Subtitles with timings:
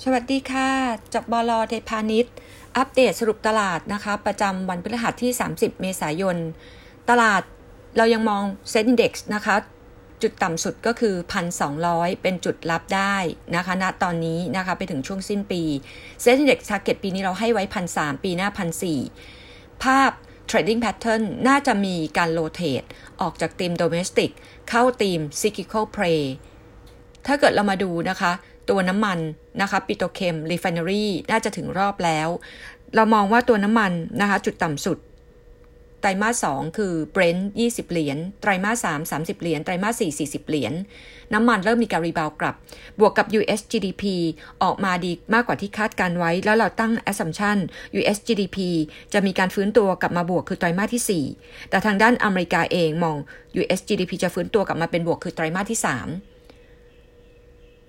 [0.00, 0.70] สวัสดีค่ะ
[1.14, 2.34] จากบล.ไทยพาณิชย์
[2.76, 6.36] อัปเดตสรุปตลาดนะคะ ประจำวันพฤหัสที่ 30 เมษายน
[7.10, 7.42] ตลาด
[7.96, 9.56] เรายังมองเซ็นดี x นะคะ
[10.22, 11.14] จุดต่ำสุดก็คือ
[11.68, 13.16] 1,200 เป็นจุดรับได้
[13.56, 15.62] นะคะณตอนนี้นะคะไปถึงช่วงสิ้นปี
[16.22, 17.64] เซ็นดี x ทาร์เก็ตปีนี้เราให้ไว้
[17.94, 18.48] 1,300 ปีหน้า
[19.16, 20.10] 1,400 ภาพ
[20.50, 22.82] trading pattern น่าจะมีการ rotate
[23.20, 24.30] ออกจาก theme domestic
[24.68, 26.22] เข้า theme cyclical play
[27.26, 28.32] ถ้าเกิดเรามาดูนะคะ
[28.68, 29.18] ตัวน้ำมัน
[29.60, 32.28] นะคะ petrochem refinery น่าจะถึงรอบแล้ว
[32.94, 34.98] เรามองว่าตัวน้ำมันนะคะจุดต่ำสุด
[36.00, 40.72] ไตรมาสสองคือ Brent 20 เหรียญไตรมาสสาม30 เหรียญไตรมาสสี่40 เหรียญ
[41.32, 42.54] น้ำมันเริ่มมีการ rebound กลับ
[43.00, 44.02] บวกกับ US GDP
[44.62, 47.58] ออกมาดีมากกว่าที่คาดการณ์ไว้ แล้วเราตั้ง assumption
[48.00, 48.58] US GDP
[49.12, 53.16] จะมีการฟื้นตัวกลับมาบวกคือไตรมาสที่ 4 แต่ทางด้านอเมริกาเองมอง
[53.60, 56.31] US GDP จะฟื้นตัวกลับมาเป็นบวกคือไตรมาสที่ 3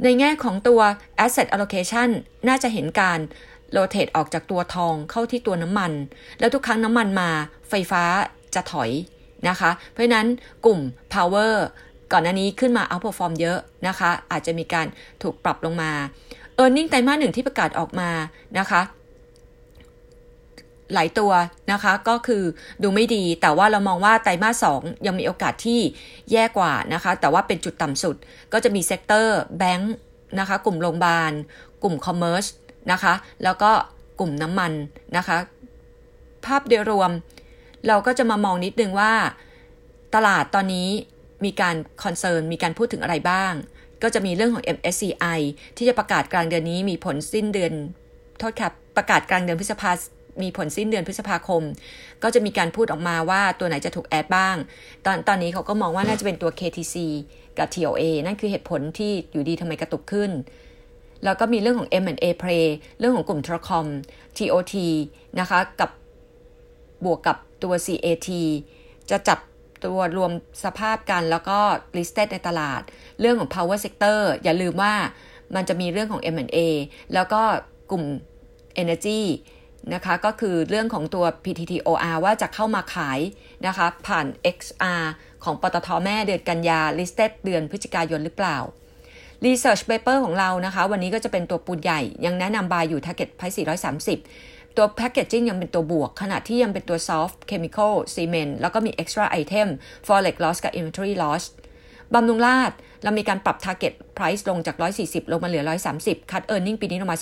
[0.03, 0.81] ในแง่ของตัว
[1.25, 2.09] asset allocation
[2.47, 3.19] น่าจะเห็นการ
[3.71, 5.91] โรเตทออกจากตัวทองเข้าที่ตัวน้ำมัน
[6.39, 7.29] แล้วทุกครั้งน้ำมันมา
[7.69, 8.03] ไฟฟ้า
[8.55, 8.91] จะถอย
[9.49, 10.27] นะคะ เพราะนั้น
[10.65, 10.79] กลุ่ม
[11.13, 11.53] power
[12.11, 14.87] ก่อนหน้านี้ขึ้นมา outperform เยอะนะคะ อาจจะมีการ
[15.21, 15.91] ถูกปรับลงมา
[16.61, 18.09] e a r n i n g ไตรมาสหนึ่งที่ประกาศออกมา
[18.59, 18.81] นะคะ
[20.93, 21.31] หลายตัว
[21.71, 22.43] นะคะ ก็คือ
[22.83, 25.79] ดูไม่ดี แต่ว่าเรามองว่าไตรมาสสองยังมีโอกาสที่
[26.31, 28.15] แย่กว่านะคะ แต่ว่าเป็นจุดต่ำสุด
[28.53, 29.93] ก็จะมี sector แบงก์
[30.39, 31.31] นะคะ กลุ่มโรงพยาบาล
[31.83, 32.45] กลุ่ม commerce
[32.91, 33.71] นะคะ แล้วก็
[34.19, 34.71] กลุ่มน้ำมัน
[35.17, 35.37] นะคะ
[36.45, 37.11] ภาพโดยรวม
[37.87, 39.13] เราก็จะมามองนิดนึงว่า
[40.15, 40.89] ตลาดตอนนี้
[41.45, 43.53] มีการ concern มีการพูดถึงอะไรบ้าง
[44.03, 45.39] ก็จะมีเรื่องของ MSCI
[45.77, 47.73] ที่จะประกาศกลางเดือนนี้มีผลสิ้นเดือน
[48.39, 49.91] โทษครับ ประกาศกลางเดือนพฤษภา
[50.41, 51.63] มีผลสิ้นเดือนพฤษภาคม
[52.23, 54.55] ก็จะมีการพูดออกมาว่าตัวไหนจะถูกแอดบ้าง
[55.05, 56.95] ตอนตอนนี้เขาก็มองว่าน่าจะเป็นตัว KTC
[57.57, 60.31] กับ TOA นั่นคือเหตุผลที่อยู่ดีทำไมกระตุกขึ้น
[61.23, 62.65] แล้วก็มีเรื่องของ M&A Play
[62.99, 63.85] เรื่องของกลุ่ม t r a c o m
[64.37, 64.75] TOT
[65.39, 65.89] นะคะกับ
[67.05, 68.29] บวกกับตัว CAT
[69.09, 69.39] จะจับ
[69.85, 70.31] ตัวรวม
[70.63, 71.59] สภาพกันแล้วก็
[71.95, 72.81] listed ในตลาด
[73.19, 74.93] เรื่องของ power sector อย่าลืมว่า
[75.55, 76.57] มันจะมีเรื่องของ M&A
[77.13, 77.41] แล้วก็
[77.91, 78.03] กลุ่ม
[78.81, 79.21] energy
[79.93, 83.19] นะคะก็คือเรื่องของตัว PTTOR ว่าจะเข้ามาขาย
[83.67, 84.27] นะคะผ่าน
[84.57, 85.03] XR
[85.43, 88.57] ของปตทแม่เดือนกันยา listed เดือนพฤศจิกายนหรือเปล่า
[89.45, 93.57] Research Paper ของเรานะคะ วันนี้ก็จะเป็นตัวปูนใหญ่ ยังแนะนำบายอยู่ target price
[94.17, 99.67] 430 ตัว packaging ยังเป็นตัวบวก ขณะที่ยังเป็นตัว soft chemical cement แล้วก็มี extra item
[100.07, 101.43] forex loss กับ inventory loss
[102.13, 102.71] บำรุงราช
[103.03, 105.63] เรามีการปรับ target price ลงจาก 140 ลงมาเหลือ
[105.97, 107.17] 130คัด earning ปีนี้ลงมา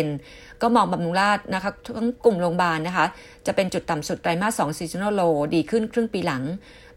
[0.00, 3.06] 13%ก็มองบำรุงราชนะคะทั้งกลุ่มโรงพยาบาลนะคะ
[3.46, 6.42] จะเป็นจุดต่ำสุดไตรมาส2 seasonal low ดีขึ้นครึ่งปีหลัง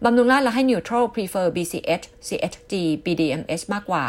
[0.05, 2.73] บำรุงราชเราให้ neutral prefer BCH CHG
[3.05, 4.05] BDMs มากกว่า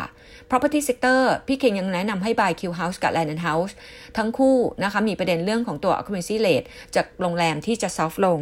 [0.51, 3.73] property sector พี่เคนยังแนะนำให้ buy Q House กับ Land and House
[4.17, 8.41] ทั้งคู่นะคะมีประเด็นเรื่องของตัว occupancy rate จากโรงแรมที่จะ soft ลง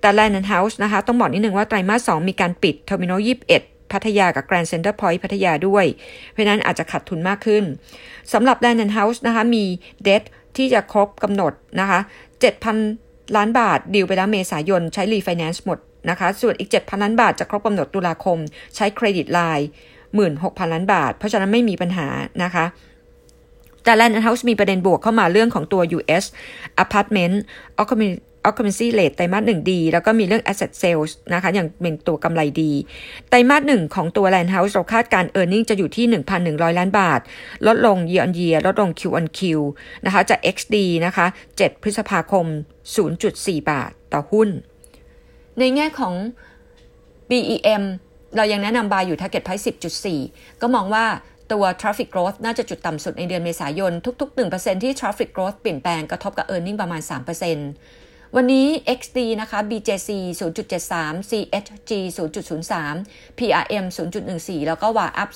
[0.00, 5.84] แต่ Land and House นะคะต้องบอกนิดนึงว่าไตรมาส2มีการปิด Terminal 21 พัทยากับ Grande Centre Point พัทยาด้วย
[6.30, 7.64] เพราะนั้นอาจจะขาดทุนมากขึ้น
[8.32, 9.64] สำหรับ Land and House นะคะมี
[10.02, 10.22] เดท
[10.56, 12.00] ที่จะครบกำหนดนะคะ
[12.68, 15.78] 7,000 ล้านบาท due ไปแล้วเมษายนใช้รีไฟแนนซ์หมด
[16.10, 18.38] นะคะ ส่วนอีก 7,000 ล้านบาทจะครบกำหนดตุลาคม
[18.76, 19.68] ใช้ credit line
[20.20, 22.06] 16,000 ล้านบาท เพราะฉะนั้นไม่มีปัญหา
[22.44, 22.64] นะคะ
[23.84, 26.24] แต่ Land House มีประเด็นบวกเข้ามาเรื่องของตัว US
[26.84, 27.34] Apartment
[28.48, 32.72] occupancy rate ไตรมาสหนึ่งดี แล้วก็มีเรื่อง asset sales นะคะ อย่างเป็นตัวกำไรดี
[33.28, 36.06] ไตรมาสหนึ่งของตัว land house เราคาดการ earning จะอยู่ที่
[36.42, 37.20] 1,100 ล้านบาท
[37.66, 39.40] ลดลง year on year ลดลง Q on Q
[40.04, 42.46] นะคะ จะ XD นะคะ 7 พฤษภาคม
[43.06, 44.48] 0.4 บาทต่อหุ้น
[45.58, 46.14] ในแง่ของ
[47.30, 47.82] BEM
[48.36, 49.64] เรายังแนะนำบายอยู่ target price
[50.12, 51.06] 10.4 ก็มองว่า
[51.52, 58.66] ตัว traffic growth น่าจะจุดต่ำสุดในเดือนเมษายน ทุก ๆ 1%ที่ traffic growth เปลี่ยนแปลงกระทบกับ earning ประมาณ 3% วันนี้
[58.98, 60.10] XD นะคะ BJC
[60.40, 60.92] 0.73
[61.30, 63.84] CHG 0.03 PRM
[64.26, 65.30] 0.14 แล้วก็ WAUP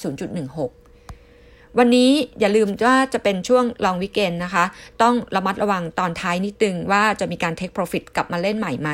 [1.04, 2.10] 0.16วันนี้
[2.40, 4.64] อย่าลืมว่าจะเป็นช่วงลองวิกเกนนะคะ
[5.02, 8.90] ต้องระมัดระวังตอนท้ายนิดนึงว่าจะมีการ take profit กลับมาเล่นใหม่ไหม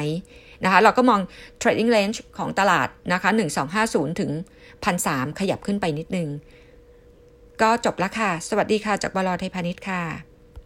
[0.64, 1.20] นะคะ เราก็มอง
[1.62, 3.30] trading range ของตลาดนะคะ
[3.74, 4.30] 1250 ถึง
[4.84, 6.28] 1,300 ขยับขึ้นไปนิดนึง
[7.62, 10.29] ก็จบแล้วค่ะ สวัสดีค่ะ จากบลไทยพาณิชย์ค่ะ